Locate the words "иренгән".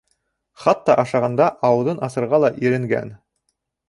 2.69-3.13